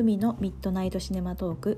[0.00, 1.76] ふみのミッドナイトシネマトーク。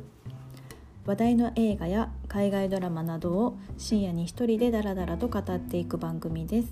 [1.06, 6.68] 話題の映画や海外ドラマなどを深夜に一人でダラダラと語っていく番組です。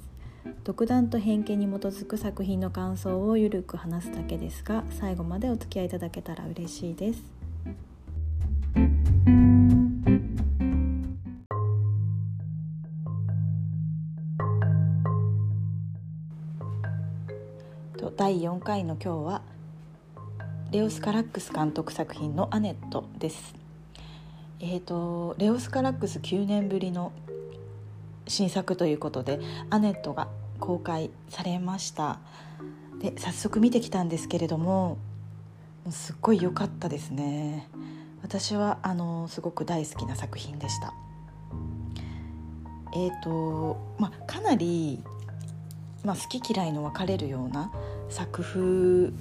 [0.62, 7.20] 独断と偏見に基づく作品の感想をゆるく話すだけですが最後までお付き合いいただけたら嬉しいです。
[17.98, 19.42] と第4回の今日は
[20.70, 23.56] レオス・カラックス監督作品の「アネット」です。
[24.60, 27.10] えーと、レオス・カラックス9年ぶりの
[28.28, 30.28] 新作ということで「アネット」が
[30.60, 32.20] 公開されました。
[33.00, 34.98] で早速見てきたんですけれども
[35.88, 37.68] すっごい良かったですね。
[38.22, 40.94] 私はあのすごく大好きな作品でした。
[42.94, 45.02] えっ、ー、とまあかなり、
[46.04, 47.72] まあ、好き嫌いの分かれるような
[48.08, 49.12] 作風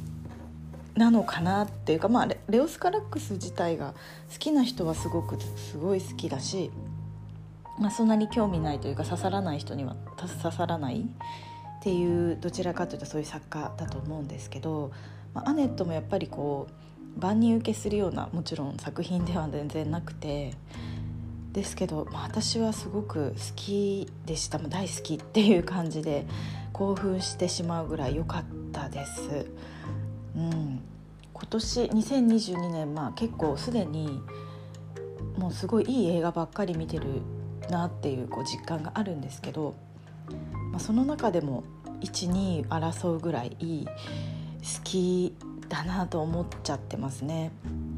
[0.99, 3.95] なのかなっていうかまあレオス・カラックス自体が
[4.31, 6.71] 好きな人はすごくすごい好きだし、
[7.79, 11.03] まあ、そんなに興味ないというか刺さらない人には刺さらないっ
[11.81, 14.91] ていうどちらかというとそういう作家だと思うんですけど、
[15.33, 16.67] まあ、アネットもやっぱりこ
[17.17, 20.53] う万人受けするようなもちろん作品では全然なくて
[21.53, 26.27] ですけど、まあ、私はすごく好きでした大好きっていう感じで
[26.73, 28.43] 興奮してしまうぐらい良かっ
[28.73, 29.47] たです。
[30.35, 30.81] うん、
[31.33, 34.21] 今年2022年、まあ、結構すでに
[35.37, 37.05] もうすごいいい映画ばっかり見てる
[37.69, 39.75] なっていうこう実感があるんですけど、
[40.71, 41.63] まあ、その中でも
[42.01, 43.91] 12争うぐらいいい好
[44.83, 45.35] き
[45.67, 47.51] だなと思っちゃってますね。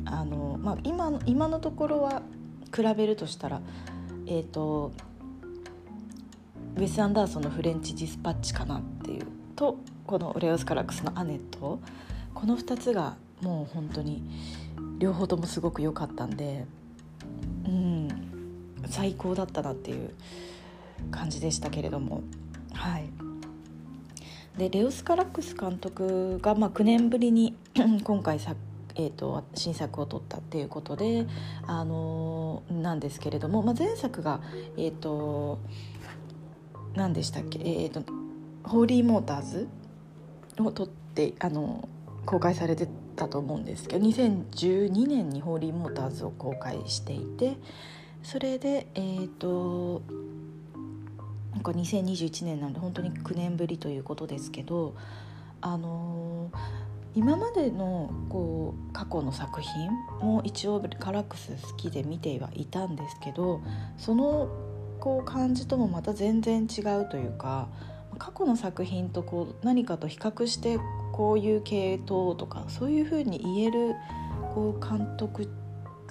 [0.06, 2.22] あのまあ、今今のところは
[2.76, 3.62] 比べるとしたら、
[4.26, 4.92] えーと、
[6.76, 11.80] ウェス・アンダーソンの「フレンチ・ディスパッチ」かなっていうとこのレオス・カラックスの「アネット」
[12.34, 14.24] この2つがもう本当に
[15.00, 16.66] 両方ともすごく良かったんで
[17.66, 18.08] うん
[18.88, 20.14] 最高だったなっていう
[21.10, 22.22] 感じでしたけれども。
[22.74, 23.10] はい。
[24.58, 27.56] でレオス・カラックス監督が、まあ、9年ぶりに
[28.04, 28.54] 今回さ、
[28.96, 31.26] えーと、新作を撮ったっていうことで、
[31.68, 34.42] あのー、なんですけれども、まあ、前作が
[34.76, 35.60] え、ー、と
[36.96, 37.60] 何でしたっけ？
[37.60, 38.04] え、ー、と
[38.64, 39.68] ホーリーモーターズ
[40.60, 41.88] を撮ってあの
[42.26, 47.58] 公開されてたと思うんですけど2012年にホーリーモーターズを公開していて
[48.24, 50.02] それでえっ、ー、と
[51.54, 54.96] なんか2021年なんで本当に9年ぶりということですけど
[55.60, 56.58] あのー、
[57.16, 63.62] 今までのこう過去の作品も一応カラックス好きで見てはいたんですけど
[63.98, 64.50] その
[65.00, 67.68] こう感じともまた全然違うというか
[68.18, 70.80] 過去の作品とこう何かと比較して
[71.22, 73.96] こういう系統とかそういうふうに言える
[74.56, 75.48] こう監督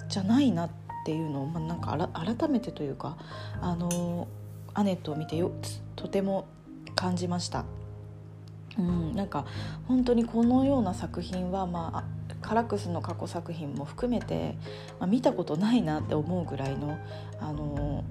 [0.07, 0.69] じゃないなっ
[1.05, 3.17] ていうのを、まあ、なんか改めてというか
[3.59, 4.29] あの
[4.73, 5.51] アネットを見てよ
[5.97, 6.47] とても
[6.95, 7.65] 感じました。
[8.79, 9.45] うん、なんか
[9.85, 14.55] 本当にこのような作品は、まあ、カラクスの過去作品も含めて、
[14.97, 16.97] まあ、見たことないなって思うぐらいの
[17.41, 18.05] あの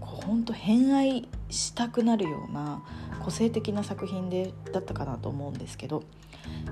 [0.00, 2.82] 本当偏愛したくなるような
[3.22, 6.02] 個性的な作品でだったかなと思うんですけど。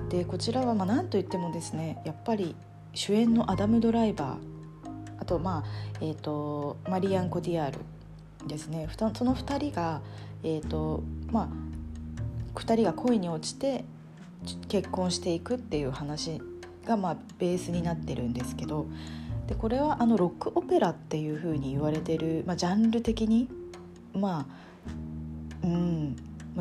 [0.09, 2.55] でこちらはまあ何といってもですねやっぱり
[2.93, 5.63] 主演のアダム・ドライバーあと,、まあ
[6.01, 7.79] えーと、マリアン・コディアール
[8.47, 8.89] ですね。
[9.13, 10.01] その2人が、
[10.43, 13.85] えーとまあ、2人が恋に落ちて
[14.67, 16.41] 結婚していくっていう話
[16.85, 18.87] が、まあ、ベースになってるんですけど。
[19.47, 23.49] でこれはあのロックオペラっていうふうに言われてる、まあ、ジャンル的に
[24.13, 24.70] まあ
[25.63, 26.15] うん。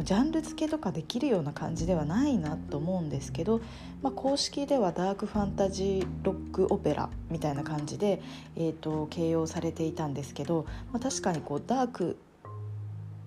[0.05, 3.61] ジャンル付けとかできるような感じではないなと思うんですけど、
[4.03, 8.23] まあ、公式ではダークファンタジーロックオペラみたいな感じで、
[8.57, 12.17] えーと、形容されていたんですけど、まあ、確かにこうダーク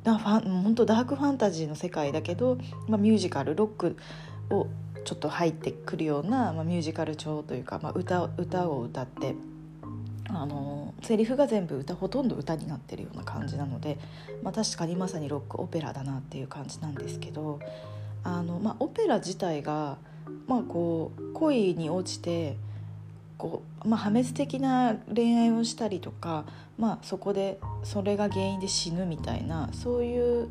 [0.05, 3.97] なファン本当ダークファンタジーの世界だけど、まあ、ミュージカルロック
[4.49, 4.67] を
[5.03, 9.35] ちょっと入ってくるような、まあ、ミュージカル調というか、まあ歌、歌を歌って
[10.35, 13.97] あのセリフが全部歌ほとんど歌になってるような感じなので、
[14.41, 17.59] まあ、確かにまさにロックオペラだなっていう感じなんですけど
[18.23, 19.97] あの、まあ、オペラ自体が、
[20.47, 22.57] まあ、こう恋に落ちて
[23.37, 26.45] こう、まあ、破滅的な恋愛をしたりとか、
[26.77, 30.49] まあ、そこでそれが原因で死ぬみたいなそういう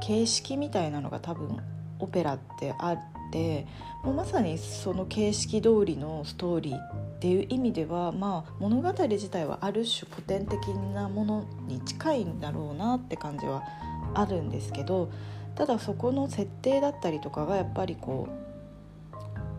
[0.00, 1.58] 形式みたいなのが多分
[1.98, 2.98] オペラってあっ
[3.32, 3.66] て
[4.04, 13.62] もうまさにその形式通りのストーリーっていう意味では、まあ、物語自体はある種古典的なものに近いんだろうなって感じは
[14.14, 15.10] あるんですけど
[15.54, 18.28] ただそこの設定だったりとかがやっぱりこ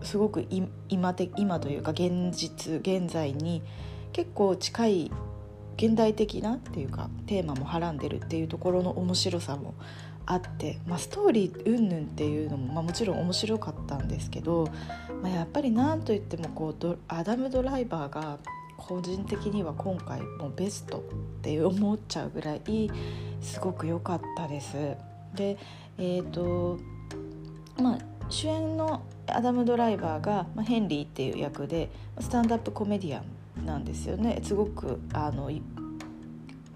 [0.01, 0.47] うすごく
[0.89, 3.63] 今て今というか現実現在に
[4.13, 5.11] 結構近い
[5.77, 9.73] 現代的なっていうかテーマもはらんでるっていうところの面白さも
[10.27, 14.67] あって、まあ、ストーリー云々っていうのも、まあ、もちろん面白かったんですけど、
[15.23, 18.37] まあ、やっぱり何といってもこうアダム・ドライバーが
[18.75, 21.01] 個人的には今回もうベストっ
[21.41, 22.91] て思っちゃうぐらい
[23.41, 24.73] すごく良かったです。
[25.33, 25.57] で
[25.97, 26.77] えーと
[27.81, 27.99] まあ、
[28.29, 31.89] 主演のアダム・ドライバーが、まあ、ヘンリーっていう役で
[32.19, 33.21] スタンドアップコメディア
[33.61, 35.49] ンなんですよねすごくあの、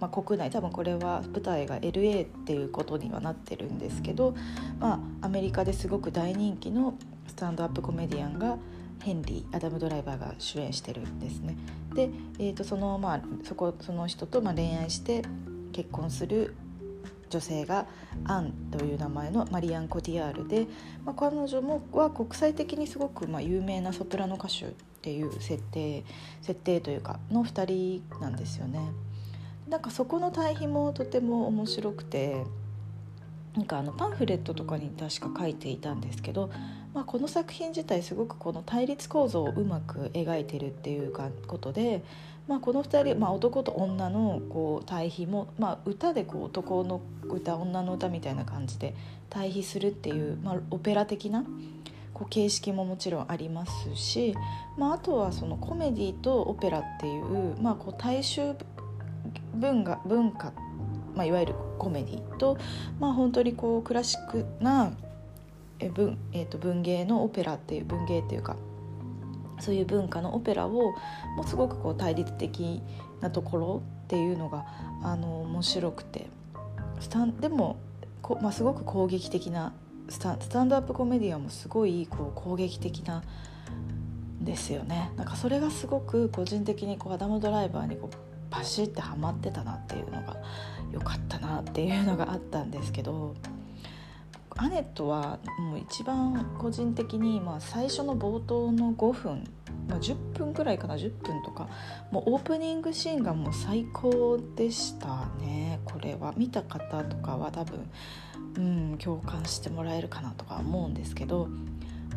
[0.01, 4.36] まあ、国内多分これは舞台が LA っていうことにはなってるんですけど、
[4.80, 6.95] まあ、アメリカですごく大人気の
[7.27, 8.57] スタンドアップコメディアンが
[9.03, 11.56] ヘンリーアダム・ドライバーが主演してるんですね。
[11.94, 12.09] で、
[12.39, 15.24] えーとそのまあ、そこその人とまあ恋愛して
[15.71, 16.56] 結婚する
[17.30, 17.86] 女性が
[18.25, 20.68] アンという名前のマリアン・コティアールで、
[21.06, 24.69] まあ、彼女もは国際的にすごくまあ有名なソプラノ歌手っ
[25.01, 26.04] ていう設定
[26.42, 28.80] 設定というかの2人なんですよね。
[29.71, 32.44] なんかそこの対比もとても面白くて
[33.56, 36.51] なんかあのパンフレットとかに確か書いていたんですけど、
[36.94, 42.03] まあ、この作品自体すごくこの対立構造をうまく描いてるっていうかことで
[42.47, 48.94] まあ、この2人、まあ、男と女のこう対比も、まあ、歌でこう男の歌女の歌みたいな感じで
[49.29, 51.45] 対比するっていう、まあ、オペラ的な
[52.13, 54.35] こう形式ももちろんありますし、
[54.77, 58.53] まあ、あとはそのコメディとオペラっていう,、まあ、こう大衆
[59.53, 60.53] 文化文化、
[61.15, 62.57] まあ、いわゆるコメディと、
[63.00, 64.92] まあ、本当にこうクラシックな
[65.94, 68.56] 文,、えー、と文芸のオペラっていう文芸っていうか
[69.59, 70.94] そういう文化のオペラをも
[71.44, 72.81] うすごくこう対立的
[73.19, 74.65] なところっていうのが
[75.03, 76.27] あの面白くて。
[77.01, 77.77] スタンでも
[78.21, 79.74] こ、まあ、すごく攻撃的な
[80.07, 83.24] スタスタンドアップコメディアンもすごいこう攻撃的な
[84.39, 85.12] ですよね。
[85.18, 90.38] なんかそれがすごく個人的にこうアダム・ドライバーにこうパシッてはまってたなっていうのが
[90.92, 93.33] 良かったなっていうのがあったんですけど
[94.57, 99.44] アネットはもう一番個人的に、まあ、最初の冒頭の5分、
[99.88, 101.69] まあ、10分ぐらいかな10分とか
[102.12, 106.33] もうオープニングシーンがもう最高でしたねこれは。
[106.36, 107.89] 見た方とかは多分、
[108.57, 111.47] うん、共感してもらえるかなとか思うんですけど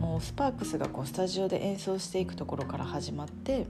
[0.00, 3.68] もうスパークスがこうスタジオで演奏していくところから始まって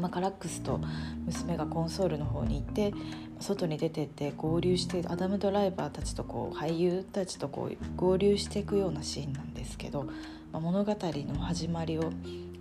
[0.00, 0.80] まあ、カラックスと
[1.26, 2.94] 娘がコンソールの方に行って
[3.40, 10.04] 外に出てって合流してアダム・ドライバーたちとこう俳優たちとこう合流していくようなシーンなんですけど、
[10.52, 12.12] まあ、物語の始まりを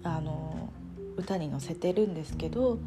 [0.03, 0.69] あの
[1.17, 2.79] 歌に乗せてるんですけど、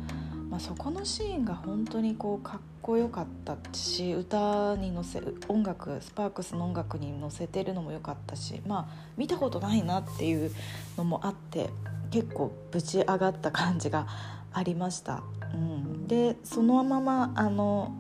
[0.50, 10.52] まあ、そこのシーンが本当にこうかっこよかったし歌に乗せ音楽スパークスの音楽に乗せてるのも良かったしまあ見たことないなっていう
[10.98, 11.70] のもあって
[12.14, 14.06] 結構ぶち上がった感じが
[14.52, 15.24] ありました。
[15.52, 17.92] うん、でそのままあの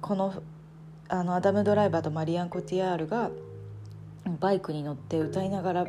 [0.00, 0.42] この
[1.10, 3.30] あのアダム・ドライバーとマリアン・コティアールが
[4.40, 5.88] バイクに乗って歌いながら2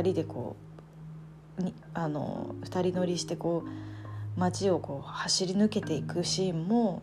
[0.00, 0.56] 人でこ
[1.58, 7.02] うにあの2人乗りしてこう街をこう走り抜けていくシーンも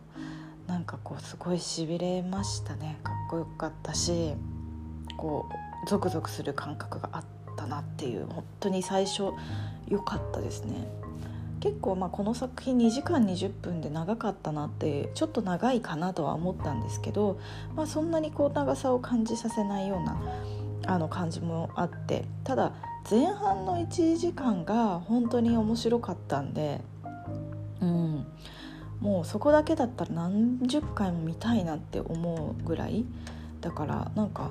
[0.66, 2.98] なんかこうすごいしびれましたね。
[3.04, 4.34] かっこよかったし
[5.16, 5.46] こ
[5.86, 7.43] うゾクゾクする感覚があって。
[7.56, 9.32] たなっていう本当に最初
[9.88, 10.86] 良かったですね。
[11.60, 17.40] 結構まあこの作品2時間20分で長かったなってちょっと長いかなとは思ったんですけど、
[17.74, 20.20] まあ、そんなにこう長さを感じさせないような
[20.86, 22.74] あの感じもあってただ
[23.10, 26.82] 前半の1時間が本当に面白かったんで、
[27.80, 28.26] うん、
[29.00, 33.06] もうそこだけだったら何十回も見たいなって思うぐらい
[33.60, 34.50] だからなんか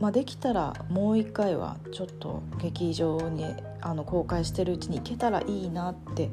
[0.00, 3.44] まあ、できたらもう一回はちょっと劇場に
[3.80, 6.30] あの公開してるうちに行けたらいいなって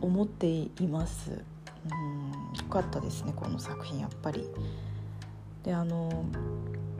[0.00, 4.48] 思っていますうんよかったですねこの作品やっぱり。
[5.64, 6.24] であの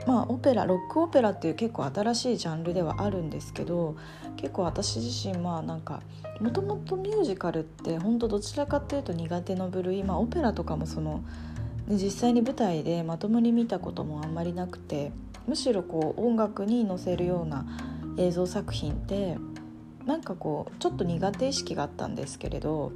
[0.05, 3.95] まあオペラロックオペラっていう結構新しいジャンルではあるんですけど
[4.37, 6.01] 結構私自身まあなんか
[6.39, 11.23] もともとミュージカルって本当どちらかっていうと苦手の部類まあオペラとかもその
[11.89, 15.11] 実際に舞台でまともに見たこともあんまりなくて
[15.47, 17.65] むしろこう音楽に乗せるような
[18.17, 19.37] 映像作品って
[20.05, 22.91] なんかこうちょっと苦手意識があったんですけれど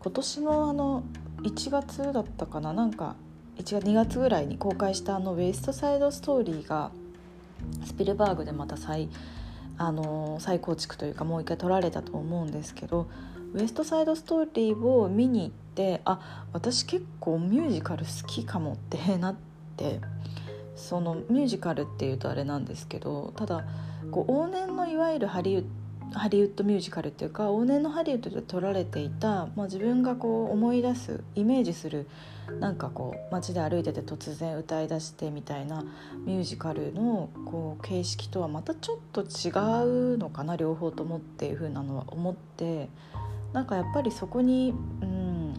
[0.00, 1.02] 今年のあの
[1.42, 3.16] 1月だったかななんか
[3.56, 6.90] 1月2月ぐらいに公開したあの「ウエスト・サイド・ストーリー」が
[7.84, 9.08] スピルバーグでまた再
[9.76, 13.06] あの再構築というかもう一回撮られたと思うんですけど
[13.52, 19.36] ウエスト・サイド・ストーリーを見に行ってあ私結構ミュージカル好きかもってなっ
[19.76, 20.00] て
[20.76, 23.64] そのミュージカルっていうとあれなんですけどただ
[24.10, 25.68] こう往年のいわゆるハリウッド
[26.12, 32.06] ハリウッドミュージカルっていうか往年のハリウッドで撮られていた、まあ、自分がこう思い出すイメージする
[32.60, 35.84] なんかこう街で歩いてて突然歌い出してみたいな
[36.24, 39.50] ミュージカルのこう形式とはまたちょっと違
[40.14, 42.88] うのかな両方ともっていう風なのは思って
[43.52, 45.54] なんかやっぱりそこに、うん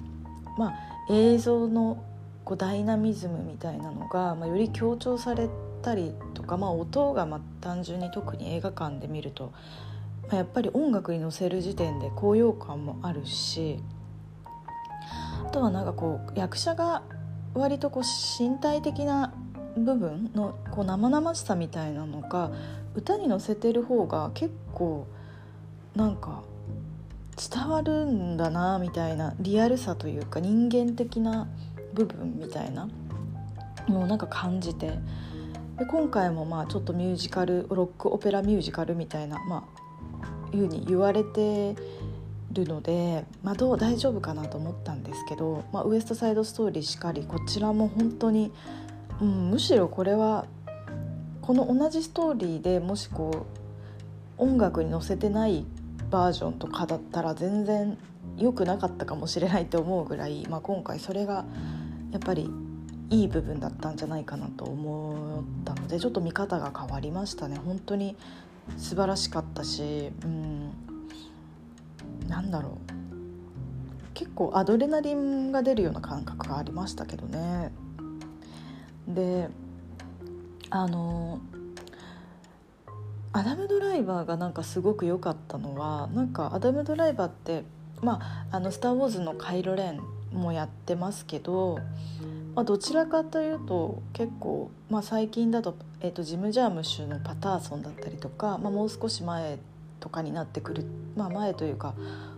[0.58, 0.76] まあ、
[1.10, 2.04] 映像の
[2.46, 5.50] こうダイナミズムみたいなのが、まあ、より強調され
[5.82, 9.52] たりとか、まあ、音がまあ単純に特に映画館で見ると、
[10.28, 13.80] まあ、やっぱり音楽に乗せる時点で高揚感もあるし
[15.44, 17.04] あとはなんかこう役者が
[17.56, 19.34] 割とこう身体的な
[19.78, 22.52] 部分のこう生々しさみたいなのが
[22.96, 25.08] 歌に乗せてる方が結構
[25.96, 26.44] なんか
[27.38, 31.48] 伝わるんだなみたいなリアルさというか人間的な
[31.96, 32.88] 部分みたいな
[33.88, 35.00] もうなんか感じて。
[35.78, 39.68] で今回もまあちょっとミュージカルロックオペラミュージカルみたいな、ま
[40.54, 41.76] あ、いうふうに言われて
[42.54, 48.54] るので、まあ、どう大丈夫かなと思ったんですけど、まあ、ウエストサイドストーリーしかりこちらも本当に、
[49.22, 50.46] うん、むしろこれは
[51.42, 53.46] この同じストーリーでもしこ
[54.40, 55.66] う音楽に乗せてない
[56.10, 57.98] バージョンとかだったら全然
[58.38, 61.46] 良くなかったかもしれないと思うぐらい、まあ、今回それが
[62.16, 62.50] やっぱり
[63.10, 68.16] いい部分だったんじゃないかなと思ったのでちょっと見方が変わりましたね本当に
[68.78, 70.72] 素晴らしかったし、うん、
[72.30, 77.74] なんだろう結構アドレナリンが出るような感覚がありましたけどね。
[79.10, 79.50] で
[80.70, 81.42] あの
[83.34, 87.66] アダム・ドライバーがなんかすごく良かったのはなんかアダム・ドライバーって
[88.02, 91.80] まあ「あのスター・ウォーズ」のカイロ・レンもやってますけど、
[92.56, 99.60] まあ、どちらかというと結構、まあ、最近だと,、えーと、ジム・ジャームッシュのパターソンだったりとか、まあ、もう少し前
[100.00, 101.96] とかになってくる、まあ、前というか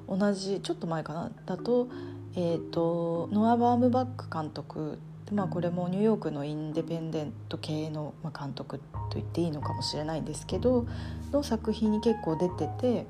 [0.08, 1.90] 同じちょっと前かなだと,、
[2.36, 5.00] えーと、ノア・バームバック監督
[5.32, 8.84] まあ、これもニューヨークのインデペンデント系の監督と
[9.16, 10.88] 言っていいのかもしれないんですけど
[11.32, 13.06] の作品に結構出てて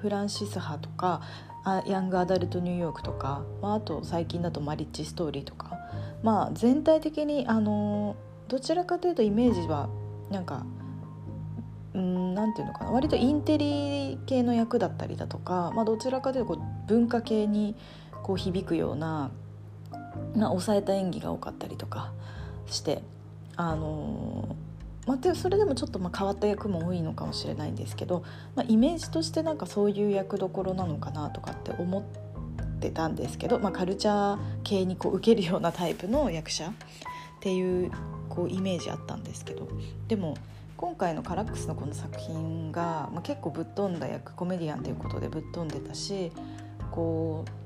[0.00, 1.20] フランシス・ハとか
[1.76, 5.78] あヤング・アダルト・ニューヨークとか、まあ、あと最近だと「マリッジ・ストーリー」とか、
[6.22, 8.16] まあ、全体的にあの
[8.48, 9.88] どちらかというとイメージは
[10.30, 10.64] なんか
[11.94, 12.90] うんなんていうのかな。
[12.90, 17.74] 割とインテリ系の役だったりだとか、まあ、どちらかというとこう文化系に
[18.22, 19.30] こう響くような、
[20.36, 22.12] まあ、抑えた演技が多かったりとか
[22.66, 23.02] して
[23.56, 24.54] あの
[25.08, 28.24] まあ、それでもちょっとま変わった役も多いのかもしれないんですけど、
[28.54, 32.02] まあ、イメージとしてなんかそういう役どころなのかなとかって思っ
[32.78, 36.72] てたんですけど、まあ、カルチャー系にこう受けるようなタイプの役者っ
[37.40, 37.90] ていう
[38.28, 39.66] こうイメージあったんですけど
[40.08, 40.36] でも
[40.76, 46.32] 今回のカラックスのこの作品が、まあ、結構ぶっ飛んだ役コメディアンということでぶっ飛んでたし
[46.90, 47.57] こう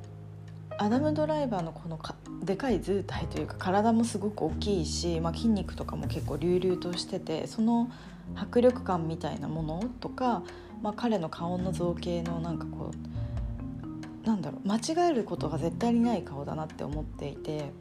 [0.79, 7.91] アダム・ドライバーのこのかでかい図体というか体もすごく大きいし、まあ、筋肉とかも結構隆々としててその
[8.35, 10.43] 迫力感みたいなものとか、
[10.83, 17.73] まあ、彼の顔の造形のなんかこうなんだろう間違えることが絶対にない顔だなって思っていて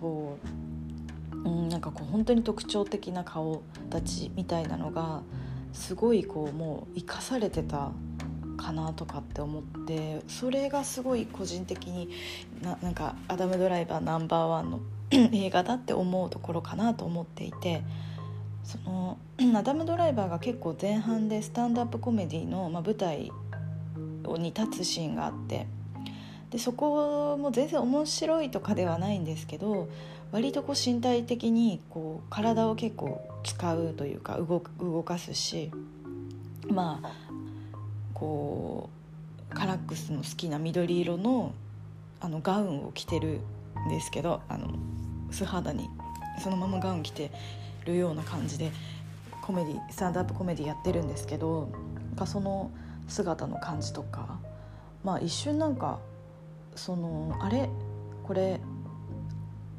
[0.00, 0.38] こ
[1.34, 5.22] う、うん、なんかこう本当に特徴的な顔立ちみたいなのが
[5.72, 7.92] すごいこうもう生かされてた
[8.56, 12.10] かなとかって思ってそれがすごい個人的に
[12.62, 14.80] ななんかアダム・ドライバーナンバーワンの
[15.10, 17.82] 映画だって思うところかなと思っていて
[18.64, 19.18] その
[19.58, 23.30] アダム・ドライバーが結構前半でスタンドアップコメディの、まあ、舞台
[24.38, 25.66] に立つシーンがあって
[26.50, 29.88] でそこも全然面白いとかではないんですけど
[30.32, 35.70] 割とこう身体的にこう体を結構使うというか動動かすし
[36.68, 37.23] まあ
[38.24, 38.88] こ
[39.52, 41.52] うカラックスの好きな緑色の
[42.20, 43.40] あのガウンを着てる
[43.86, 44.68] んですけどあの
[45.30, 45.90] 素肌に
[46.42, 47.30] そのままガウン着て
[47.84, 48.72] るような感じで
[49.42, 51.68] コメディスタンドアップコメディやってるんですけど
[52.26, 52.70] その
[53.08, 54.38] 姿の感じとか
[55.04, 55.98] まあ一瞬なんか
[56.74, 57.68] そのあれ？
[58.26, 58.58] これ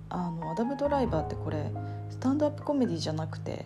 [0.09, 1.71] あのアダム・ドライバーってこれ
[2.11, 3.65] スタンドアップコメディじゃなくて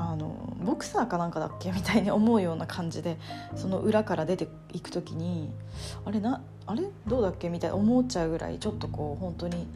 [0.00, 1.72] あのボクサーかなんかだっけ？
[1.72, 3.18] みたいに思うような感じで
[3.56, 5.50] その裏から出ていく時に
[6.04, 6.84] あれなあれ？
[7.08, 7.48] どうだっけ？
[7.48, 9.66] みたいな思っちゃうぐらいちょっとこう本当に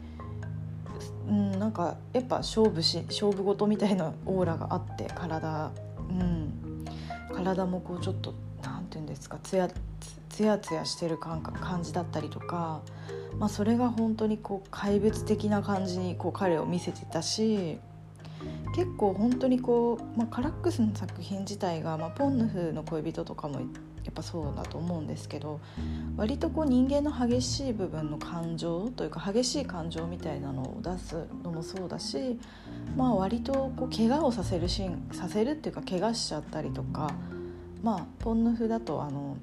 [1.27, 5.71] うんなんかやっぱ勝負し勝負事みたいなオーラがあって体
[6.09, 6.85] うん。
[7.33, 9.39] 体もこうちょっと何て言うんですか？
[9.43, 9.67] つや
[10.29, 12.81] つやつやしてる感感じだったりとか、
[13.39, 17.79] まあ、それが本当にこう怪物的な感じにこう彼を見せてたし
[18.75, 23.65] 結構本当にこう、まあ、カラックスの作品自体が、まあ、ポンヌフの恋人とかもや
[24.09, 25.61] っぱそうだと思うんですけど
[26.17, 32.37] 割とこう人間の激しい部分の感情というか激しい感情みたいなのを出すのもそうだし、
[32.97, 37.13] まあ、割とこう怪我をさせるシーンさせるっていうか怪我しちゃったりとか、
[37.81, 39.37] まあ、ポンヌフだとあの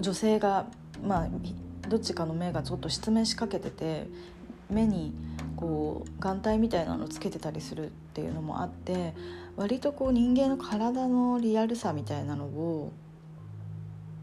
[0.00, 0.66] 女性が、
[1.02, 1.28] まあ、
[1.88, 4.06] どっちかの目がちょっと失明しかけてて
[4.70, 5.14] 目に
[5.56, 9.14] こう眼帯みたいなのつけてたりするっていうのもあって
[9.56, 12.92] 割とこう人間の体のリアルさみたいなのを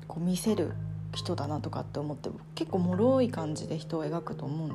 [0.07, 0.73] こう見せる
[1.13, 4.71] 人だなとかって思って結構脆い感じで人を描くと思う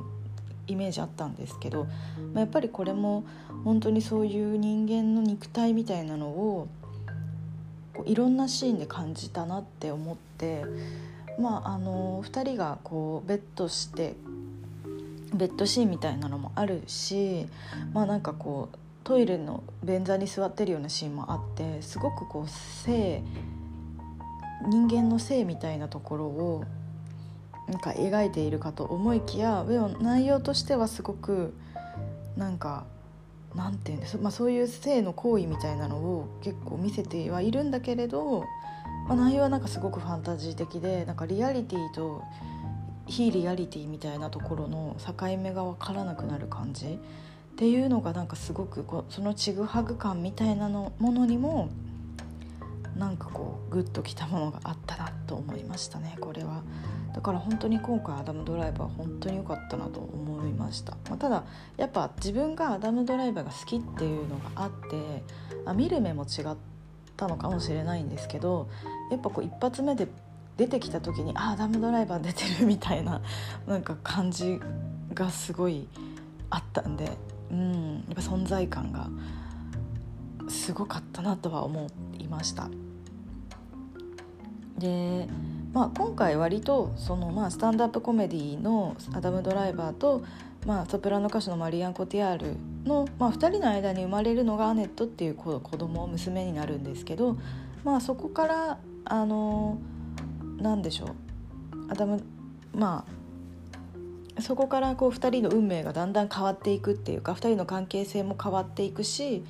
[0.66, 1.84] イメージあったんですけど、
[2.34, 3.24] まあ、やっぱりこれも
[3.64, 6.68] 本当にそういう人間の肉体みたいなのを
[7.94, 10.64] こういろんなシーンで感じたなって思って
[11.40, 14.14] まああの2人がこうベッドして
[15.34, 17.46] ベッドシーンみたいなのもあるし
[17.92, 23.22] まあなんかこうトイレの便座に座ってるようなシーンもあってすごくこう性
[24.68, 26.64] 人間の性みたいなところを
[27.68, 29.64] なんか描いているかと思いきや
[30.00, 31.54] 内容としてはすごく
[32.36, 32.86] なんか
[33.54, 38.44] なんていうんです、まあ、そういう性の行為みたいなのを結構見せてはいるんだけれど、
[39.06, 42.22] まあ、内容はなんかすごくファンタジー的でなんかリアリティと
[43.08, 46.98] 非リアリティみたいなところの境目が分からなくなる感じっ
[47.56, 51.70] ていうのがなんかすごくこうそのちぐはぐ感みたいなのものにも
[52.96, 56.62] なんかこうグッときたものがあったなと思いましたねこれは。
[57.14, 61.44] だから本当に今回アダム・ドライバー本当に良かったなと思いました、まあ、ただ
[61.76, 65.24] やっぱ自分がアダム・ドライバーが好きっていうのがあって
[65.64, 66.56] あ見る目も違っ
[67.16, 68.68] たのかもしれないんですけど
[69.10, 70.06] やっぱこう一発目で
[70.58, 73.22] 出てきた時にあアダムドライバー出てるみたいな
[73.66, 74.60] なんか感じ
[75.14, 75.88] がすごい
[76.50, 77.16] あったんで、
[77.50, 79.08] うん、やっぱ存在感が
[80.48, 81.86] すごかったなとは思
[82.18, 82.68] いました。
[84.78, 85.28] で、
[85.72, 90.24] まあ、今回割とその、まあ、スタンドアップコメディのアダム・ドライバーと、
[90.66, 97.36] まあ、ソプラノ歌手のマリアン・コティアールの、まあ、2人の間に生まれるのがアネットっていう子供娘になるんですけど、
[97.84, 99.78] まあ、そこからあの
[100.58, 101.08] 何でしょう？
[101.90, 102.22] アダム
[102.74, 103.04] ま
[104.36, 109.42] あそこからこう2人の運命がだんだん変わっていくっていうか2人の関係性も変わっていくし、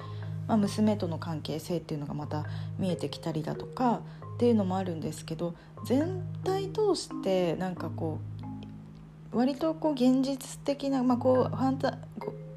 [0.46, 2.46] まあ、娘との関係性っていうのがまた
[2.78, 4.00] 見えてきたりだとか
[4.34, 8.18] っていうのもあるんですけど全体通してなんかこ
[9.32, 11.98] う割とこう現実的な、まあ、こうファンタ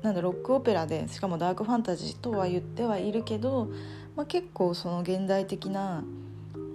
[0.02, 3.70] なんだロックオペラでしかもダークファンタジーとは言ってはいるけど、
[4.16, 6.04] まあ、結構その現代的な、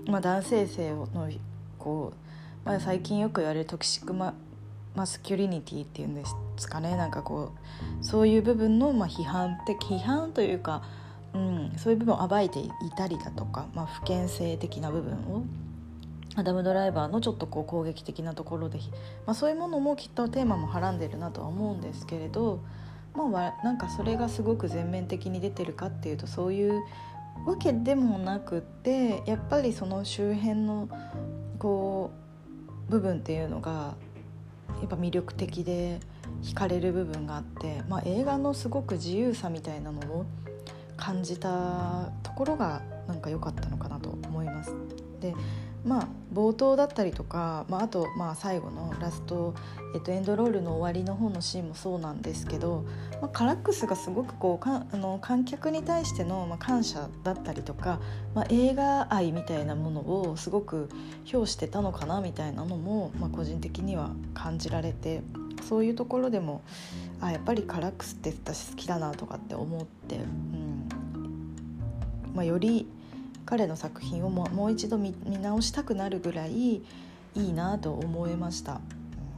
[0.07, 1.31] まあ、男性性の
[1.87, 2.13] こ
[2.65, 4.35] う、まあ、最近よく言われる toxic ma
[4.97, 6.25] masculinity っていうんで
[6.57, 6.97] すかね。
[6.97, 7.53] なんかこ
[8.03, 10.83] うそういう部分の、まあ、批判的批判というか、
[11.33, 15.45] うん、そういう部分を暴いていたりだとか、まあ、父権制的な部分を
[16.35, 18.81] アダム・ドライバーのちょっとこう攻撃的なところで、
[19.27, 22.65] まあ、そういうものもきっとテーマもはらんでるなとは思うんですけれど、
[23.15, 26.83] まあ、なんかそれがすごく全面的に出てるかっていうとそういう
[27.45, 30.89] わけでもなくってやっぱりその周辺の
[31.57, 32.11] こ
[32.89, 33.95] う部分っていうのが
[34.81, 36.01] やっぱ魅力的で
[36.43, 40.27] 惹かれる部分があって、まあ、映画のすごく自由さみたいなのを
[40.97, 44.73] 感じたところがなんか良かったのかなと思います。
[45.21, 45.35] で
[45.87, 49.55] まあ冒頭だったりとか、まあ、あとまあ最後のラスト、
[49.95, 52.85] えっと、エンドロールの終わりの方のシーンもそうなんですけど、
[53.23, 58.01] まあ、カラックスがすごくこうかあの観客に対しての、まあ、感謝だったりとか、
[58.35, 60.89] まあ、映画愛みたいなものをすごく
[61.33, 65.23] 表してたのかなみたいなのも、まあ、個人的には感じられて
[65.69, 66.63] そういうところでも
[67.21, 70.89] あやっぱりカラックスって私好きだなとかって思って、うん。
[72.35, 72.87] まあ、より
[73.47, 76.83] 彼の作品をももう一度見直したくなるぐらいい
[77.35, 78.81] いなと思いました。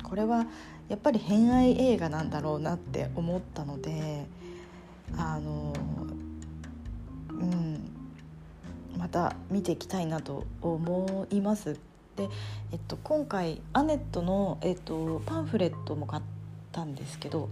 [0.03, 0.47] これは
[0.89, 4.27] やっぱり偏愛映画なんだろうなって思ったので
[5.17, 5.75] あの
[7.31, 7.91] うん
[8.97, 11.79] また見ていきたいなと思います。
[12.17, 12.29] で、
[12.73, 16.23] えっと、今回アネットの、えっと、パンフレットも買っ
[16.73, 17.49] たんですけど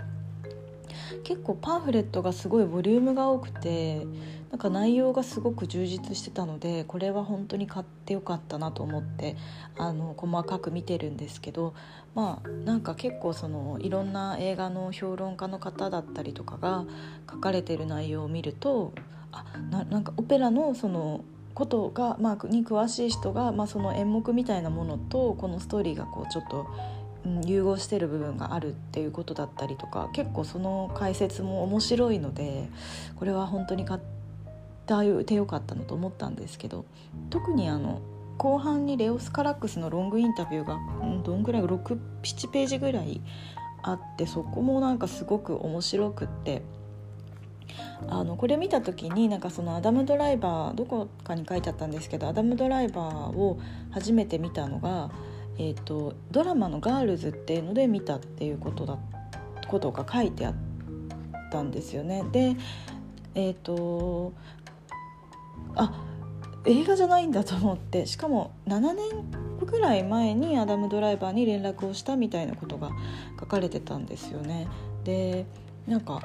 [1.24, 4.06] 結構パンフレットがすごいボリュームが多くて
[4.50, 9.36] なんか内容がすごく充実してたのでこれは本当に買ってよかったなと思って
[9.76, 11.74] あの細かく見てるんですけど
[12.14, 16.84] まあなんか結構そのいろんな映画の評論家の方だったりとかが
[17.30, 18.92] 書かれてる内容を見ると
[19.32, 21.24] あななんかオペラのその
[21.56, 26.66] ことが、まあ、に詳しい人が、まあ、その演目みたいなものとこのストーリーがこうちょっと
[27.44, 32.68] 融合してる部分があるっていうことだったりとか結構その解説も面白いので
[33.16, 34.00] これは本当に買っ
[35.24, 36.84] てよかったなと思ったんですけど
[37.30, 38.00] 特にあの
[38.38, 40.78] 後半にレオス・カラックスのロングインタビューが、
[41.24, 43.20] どんぐらい67ページぐらい
[43.82, 46.62] あってそこもなんかすごく面白くって
[48.08, 53.58] あのこれ見た時になんかそのアダム・ドライバーどこかに書いてあったんですけどアダム・ドライバーを
[53.90, 55.10] 初めて見たのが
[55.58, 58.98] えーと、ドラマの「ガールズ」っていうので見たっていうことだ
[59.68, 60.54] ことが書いてあっ
[61.50, 62.24] たんですよね。
[62.30, 62.56] で
[63.34, 64.32] えっ、ー、と
[65.74, 65.92] あ
[66.64, 68.96] 映画じゃないんだと思ってしかも7年
[69.64, 72.90] ぐらい前にアダム・ドライバーに連絡をしたみたいなことが
[73.38, 74.68] 書かれてたんですよね。
[75.04, 75.46] で
[75.86, 76.20] なんか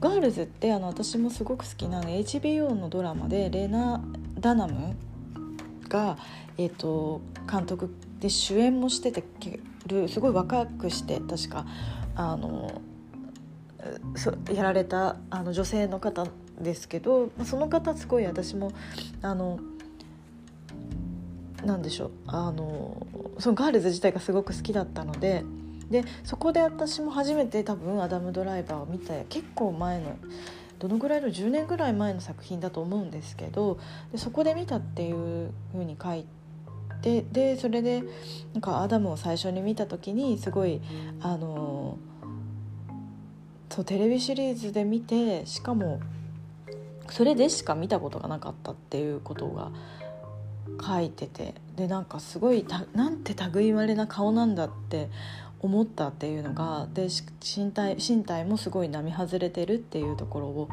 [0.00, 4.02] ガールズってあの私もすごく好きなの HBO のドラマでレナ・
[4.38, 4.94] ダナム
[5.88, 6.16] が、
[6.56, 9.24] えーと監督で主演もしてて
[9.86, 11.66] るすごい若くして確か
[12.14, 12.82] あの
[14.52, 16.26] やられたあの女性の方
[16.60, 18.72] ですけどその方すごい私も
[19.22, 19.58] あの
[21.64, 23.06] なんでしょうあの
[23.38, 25.44] そのガールズ自体がすごく好きだったので
[25.90, 30.16] でそこで私も初めて多分アダム・ドライバーを見て結構前の
[30.78, 33.78] どのぐらいの10年ぐらい前の作品だと思うんですけど
[34.12, 36.39] でそこで見たっていうふうに書いて。
[37.02, 38.02] ででそれで
[38.52, 40.80] なんかアダムを最初に見た時にすごい
[41.20, 41.98] あの
[43.70, 46.00] そうテレビシリーズで見てしかも
[47.08, 49.70] それでしか見たことがなかったっていうことが
[50.84, 55.08] 書いててでなんかすごいたなんて類いまれな顔なんだって
[55.60, 57.08] 思ったっていうのがで
[57.42, 60.68] 身体身体もすごい並外れてるっていうところを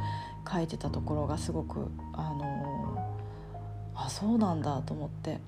[0.49, 3.13] 書いてたところがすごくあの
[3.95, 5.39] あそうなんだと思って。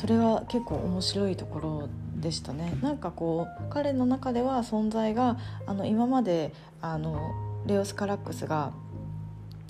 [0.00, 1.88] それは結構面白いところ
[2.22, 2.72] でしたね。
[2.80, 5.36] なんかこう彼の中では存在が
[5.66, 7.34] あの今まであの
[7.66, 8.72] レオス・カラックスが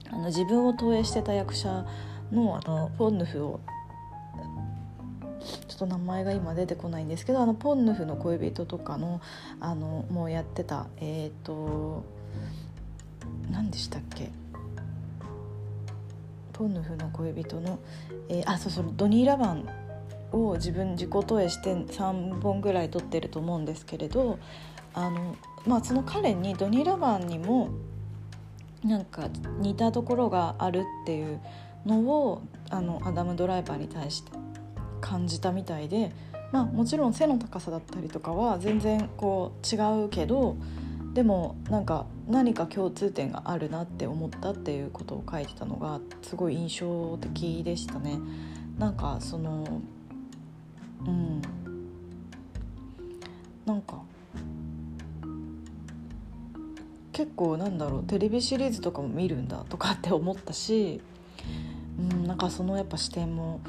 [0.08, 1.84] あの自分を投影してた役者
[2.30, 3.60] のあのポンヌフを
[5.66, 9.20] ちょっと名前が今出てこないんですけどあのポンヌフの恋人とかの
[9.58, 12.04] あのもうやってたえっ、ー、と
[13.50, 14.30] 何でしたっけ？
[16.52, 17.80] ポンヌフの恋人の、
[18.28, 19.68] えー、あそうそうドニー・ラバン
[20.32, 24.38] を自分自己投影して3本ぐらい撮ってると思うんですけれど
[24.94, 27.70] あの、まあ、その彼にドニー・ラバンにも
[28.84, 31.40] なんか似たところがあるっていう
[31.84, 34.32] のをあのアダム・ドライバーに対して
[35.00, 36.12] 感じたみたいで、
[36.52, 40.56] まあ、もちろん背の高さだったりとかは全然こう違うけど
[41.14, 48.18] でもなんか何か共通点があるなって思ったっていうことを書いてたのがすごい印象的でしたね。
[48.78, 49.82] なんかその
[51.06, 51.42] うん
[53.66, 54.02] なんか
[57.12, 61.00] 結構なんだろうテレビシリーズとかも見るんだとかって思ったし、
[61.98, 63.60] うん、なんかそのやっぱ視点も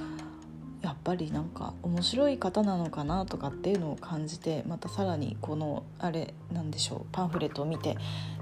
[0.81, 7.97] やっぱりなんか面白い方なのかなとかっていうのを感じてまたさらにこのあれなんでしょうパンフレットを見て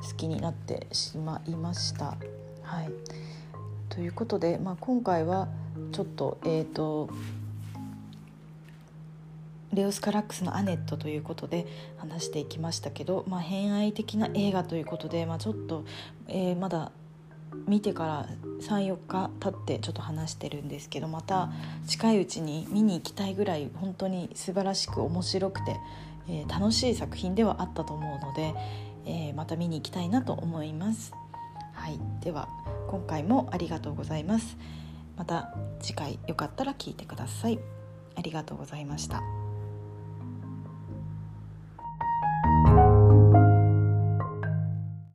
[0.08, 2.16] 好きになってしまいました。
[2.62, 2.92] はい、
[3.90, 5.50] ということで、まあ、今回は
[5.92, 7.10] ちょっとえっ、ー、と
[9.74, 15.86] レオス・カラックスの「アネット」ということで話していきましたけど、まあ、偏愛的な映画ということで、まあ、ちょっと、
[16.28, 16.92] えー、まだ
[17.68, 18.28] 見てから
[18.62, 21.52] 34日経ってちょっと話してるんですけどまた
[21.88, 25.80] 近いうちに見に行きたいぐらい本当に素晴らしく面白くて、
[26.28, 28.54] えー、楽しい作品ではあったと思うので、
[29.06, 31.14] えー、また見に行きたいなと思います。
[31.74, 32.50] はい、では
[32.90, 34.58] 今回もありがとうございます。
[35.16, 37.60] また次回よかったら聞いてください。
[38.16, 39.39] ありがとうございました。